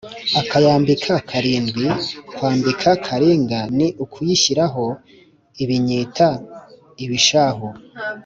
akayambika 0.41 1.13
karindwi: 1.29 1.87
kwambika 2.35 2.89
karinga 3.05 3.59
ni 3.77 3.87
ukuyishyiraho 4.03 4.85
ibinyita 5.63 6.27
(ibishahu) 7.03 7.67